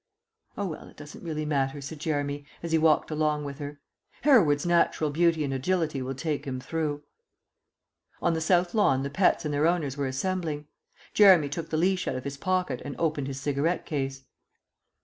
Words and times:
"Oh, 0.57 0.65
well, 0.65 0.87
it 0.87 0.97
doesn't 0.97 1.23
really 1.23 1.45
matter," 1.45 1.79
said 1.79 1.99
Jeremy, 1.99 2.43
as 2.63 2.71
he 2.71 2.79
walked 2.79 3.11
along 3.11 3.45
with 3.45 3.59
her. 3.59 3.81
"Hereward's 4.23 4.65
natural 4.65 5.11
beauty 5.11 5.43
and 5.43 5.53
agility 5.53 6.01
will 6.01 6.15
take 6.15 6.45
him 6.45 6.59
through." 6.59 7.03
On 8.19 8.33
the 8.33 8.41
south 8.41 8.73
lawn 8.73 9.03
the 9.03 9.11
pets 9.11 9.45
and 9.45 9.53
their 9.53 9.67
owners 9.67 9.97
were 9.97 10.07
assembling. 10.07 10.65
Jeremy 11.13 11.49
took 11.49 11.69
the 11.69 11.77
leash 11.77 12.07
out 12.07 12.15
of 12.15 12.23
his 12.23 12.37
pocket 12.37 12.81
and 12.83 12.95
opened 12.97 13.27
his 13.27 13.39
cigarette 13.39 13.85
case. 13.85 14.23